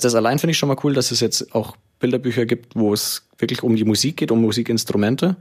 [0.00, 3.26] Das allein finde ich schon mal cool, dass es jetzt auch Bilderbücher gibt, wo es
[3.38, 5.36] wirklich um die Musik geht, um Musikinstrumente.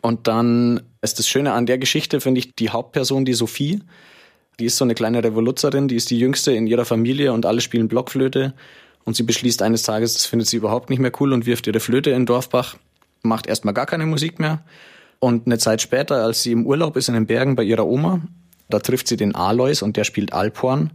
[0.00, 3.80] Und dann ist das Schöne an der Geschichte, finde ich, die Hauptperson, die Sophie,
[4.58, 7.60] die ist so eine kleine Revoluzerin, die ist die jüngste in ihrer Familie und alle
[7.60, 8.54] spielen Blockflöte.
[9.04, 11.80] Und sie beschließt eines Tages, das findet sie überhaupt nicht mehr cool und wirft ihre
[11.80, 12.76] Flöte in Dorfbach,
[13.22, 14.64] macht erstmal gar keine Musik mehr.
[15.18, 18.20] Und eine Zeit später, als sie im Urlaub ist in den Bergen bei ihrer Oma,
[18.68, 20.90] da trifft sie den Alois und der spielt Alphorn.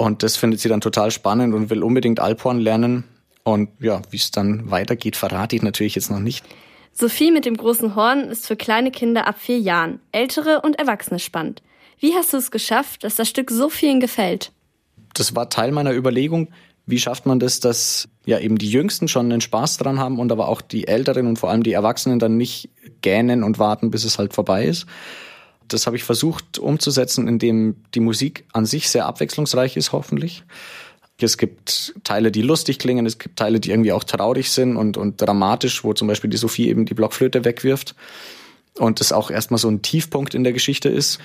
[0.00, 3.04] Und das findet sie dann total spannend und will unbedingt Alphorn lernen.
[3.42, 6.42] Und ja, wie es dann weitergeht, verrate ich natürlich jetzt noch nicht.
[6.94, 11.18] Sophie mit dem großen Horn ist für kleine Kinder ab vier Jahren, ältere und Erwachsene
[11.18, 11.60] spannend.
[11.98, 14.52] Wie hast du es geschafft, dass das Stück so vielen gefällt?
[15.12, 16.48] Das war Teil meiner Überlegung.
[16.86, 20.32] Wie schafft man das, dass ja eben die Jüngsten schon einen Spaß dran haben und
[20.32, 22.70] aber auch die Älteren und vor allem die Erwachsenen dann nicht
[23.02, 24.86] gähnen und warten, bis es halt vorbei ist?
[25.72, 30.44] Das habe ich versucht umzusetzen, indem die Musik an sich sehr abwechslungsreich ist, hoffentlich.
[31.22, 34.96] Es gibt Teile, die lustig klingen, es gibt Teile, die irgendwie auch traurig sind und,
[34.96, 37.94] und dramatisch, wo zum Beispiel die Sophie eben die Blockflöte wegwirft.
[38.78, 41.18] Und das auch erstmal so ein Tiefpunkt in der Geschichte ist.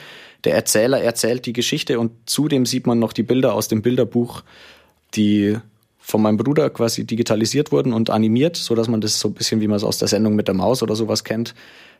[0.44, 4.44] Der Erzähler erzählt die Geschichte und zudem sieht man noch die Bilder aus dem Bilderbuch,
[5.14, 5.58] die
[6.00, 9.62] von meinem Bruder quasi digitalisiert wurden und animiert, so dass man das so ein bisschen,
[9.62, 11.56] wie man es aus der Sendung mit der Maus oder sowas kennt,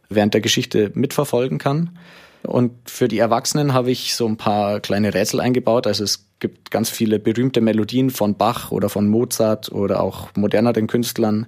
[0.10, 1.98] während der Geschichte mitverfolgen kann.
[2.46, 5.88] Und für die Erwachsenen habe ich so ein paar kleine Rätsel eingebaut.
[5.88, 10.88] Also es gibt ganz viele berühmte Melodien von Bach oder von Mozart oder auch moderneren
[10.88, 11.48] Künstlern,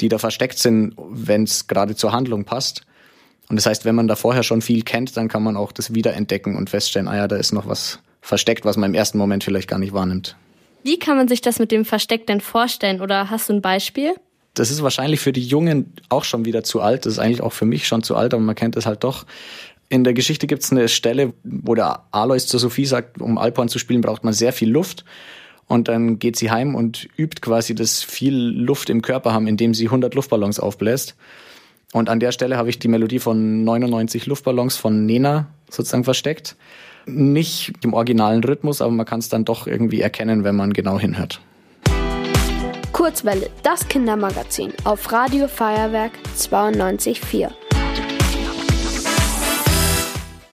[0.00, 2.82] die da versteckt sind, wenn es gerade zur Handlung passt.
[3.48, 5.94] Und das heißt, wenn man da vorher schon viel kennt, dann kann man auch das
[5.94, 9.44] wiederentdecken und feststellen, ah ja, da ist noch was versteckt, was man im ersten Moment
[9.44, 10.36] vielleicht gar nicht wahrnimmt.
[10.82, 13.00] Wie kann man sich das mit dem Versteck denn vorstellen?
[13.00, 14.14] Oder hast du ein Beispiel?
[14.54, 17.06] Das ist wahrscheinlich für die Jungen auch schon wieder zu alt.
[17.06, 19.24] Das ist eigentlich auch für mich schon zu alt, aber man kennt es halt doch.
[19.90, 23.68] In der Geschichte gibt es eine Stelle, wo der Alois zu Sophie sagt, um Alphorn
[23.68, 25.04] zu spielen, braucht man sehr viel Luft.
[25.66, 29.74] Und dann geht sie heim und übt quasi das viel Luft im Körper haben, indem
[29.74, 31.14] sie 100 Luftballons aufbläst.
[31.92, 36.56] Und an der Stelle habe ich die Melodie von 99 Luftballons von Nena sozusagen versteckt.
[37.06, 40.98] Nicht im originalen Rhythmus, aber man kann es dann doch irgendwie erkennen, wenn man genau
[40.98, 41.40] hinhört.
[42.92, 47.67] Kurzwelle, das Kindermagazin auf Radio Feuerwerk 92.4.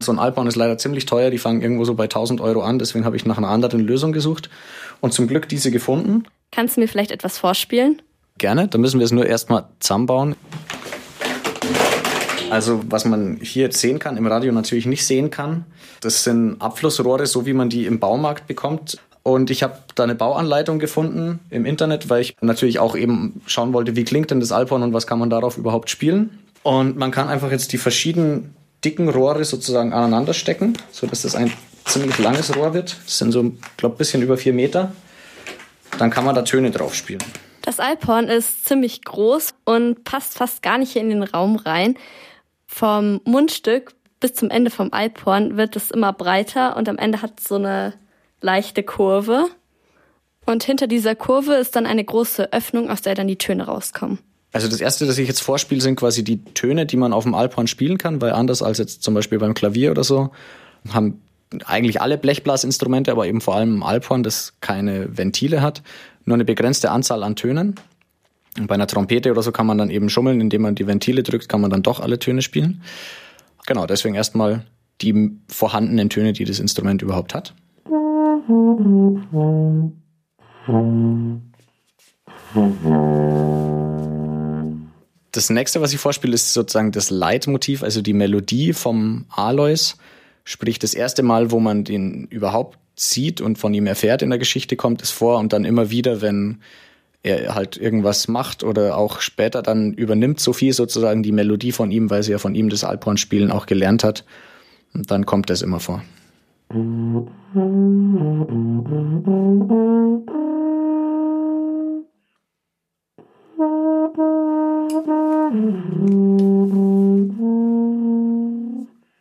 [0.05, 2.77] So ein Alphorn ist leider ziemlich teuer, die fangen irgendwo so bei 1000 Euro an,
[2.77, 4.51] deswegen habe ich nach einer anderen Lösung gesucht
[5.01, 6.25] und zum Glück diese gefunden.
[6.51, 8.03] Kannst du mir vielleicht etwas vorspielen?
[8.37, 10.35] Gerne, dann müssen wir es nur erstmal zusammenbauen.
[12.51, 15.65] Also was man hier jetzt sehen kann, im Radio natürlich nicht sehen kann,
[16.01, 18.99] das sind Abflussrohre, so wie man die im Baumarkt bekommt.
[19.23, 23.73] Und ich habe da eine Bauanleitung gefunden im Internet, weil ich natürlich auch eben schauen
[23.73, 26.37] wollte, wie klingt denn das Alphorn und was kann man darauf überhaupt spielen.
[26.61, 28.53] Und man kann einfach jetzt die verschiedenen
[28.85, 31.51] dicken Rohre sozusagen aneinander stecken, sodass das ein
[31.85, 32.95] ziemlich langes Rohr wird.
[33.05, 34.93] Das sind so, glaube bisschen über vier Meter.
[35.97, 37.23] Dann kann man da Töne drauf spielen.
[37.61, 41.97] Das Alphorn ist ziemlich groß und passt fast gar nicht in den Raum rein.
[42.67, 47.39] Vom Mundstück bis zum Ende vom Alphorn wird es immer breiter und am Ende hat
[47.39, 47.93] es so eine
[48.41, 49.47] leichte Kurve.
[50.45, 54.19] Und hinter dieser Kurve ist dann eine große Öffnung, aus der dann die Töne rauskommen.
[54.55, 57.35] Also das erste, das ich jetzt vorspiele, sind quasi die Töne, die man auf dem
[57.35, 60.31] Alphorn spielen kann, weil anders als jetzt zum Beispiel beim Klavier oder so,
[60.93, 61.19] haben
[61.65, 65.83] eigentlich alle Blechblasinstrumente, aber eben vor allem Alphorn, das keine Ventile hat,
[66.23, 67.75] nur eine begrenzte Anzahl an Tönen.
[68.57, 71.21] Und bei einer Trompete oder so kann man dann eben schummeln, indem man die Ventile
[71.21, 72.81] drückt, kann man dann doch alle Töne spielen.
[73.65, 74.63] Genau, deswegen erstmal
[75.01, 77.53] die vorhandenen Töne, die das Instrument überhaupt hat.
[85.35, 89.95] Das nächste, was ich vorspiele, ist sozusagen das Leitmotiv, also die Melodie vom Alois.
[90.45, 94.39] Sprich, das erste Mal, wo man den überhaupt sieht und von ihm erfährt in der
[94.39, 96.59] Geschichte, kommt es vor und dann immer wieder, wenn
[97.21, 102.09] er halt irgendwas macht oder auch später dann übernimmt Sophie sozusagen die Melodie von ihm,
[102.09, 104.23] weil sie ja von ihm das Alphorn-Spielen auch gelernt hat.
[104.93, 106.01] Und dann kommt das immer vor.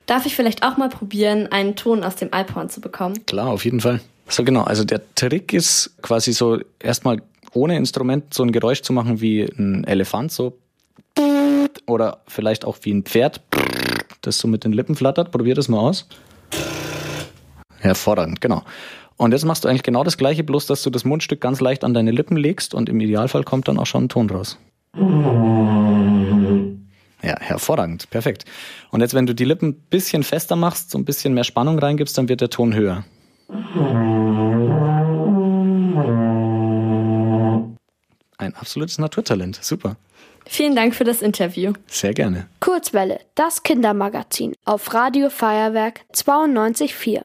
[0.06, 3.24] Darf ich vielleicht auch mal probieren, einen Ton aus dem Alphorn zu bekommen?
[3.26, 4.00] Klar, auf jeden Fall.
[4.28, 7.22] So genau, also der Trick ist quasi so erstmal
[7.52, 10.58] ohne Instrument so ein Geräusch zu machen wie ein Elefant, so
[11.86, 13.40] oder vielleicht auch wie ein Pferd,
[14.22, 15.30] das so mit den Lippen flattert.
[15.30, 16.06] Probier das mal aus.
[17.78, 18.62] Hervorragend, genau.
[19.16, 21.84] Und jetzt machst du eigentlich genau das gleiche, bloß dass du das Mundstück ganz leicht
[21.84, 24.58] an deine Lippen legst und im Idealfall kommt dann auch schon ein Ton raus.
[27.24, 28.44] Ja, hervorragend, perfekt.
[28.90, 31.78] Und jetzt, wenn du die Lippen ein bisschen fester machst, so ein bisschen mehr Spannung
[31.78, 33.04] reingibst, dann wird der Ton höher.
[38.36, 39.58] Ein absolutes Naturtalent.
[39.62, 39.96] Super.
[40.46, 41.72] Vielen Dank für das Interview.
[41.86, 42.46] Sehr gerne.
[42.60, 47.22] Kurzwelle, das Kindermagazin auf Radio Feuerwerk 92.4.